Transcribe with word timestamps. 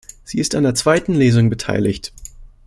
Sie 0.23 0.39
ist 0.39 0.55
an 0.55 0.63
der 0.63 0.73
zweiten 0.73 1.13
Lesung 1.13 1.51
beteiligt. 1.51 2.11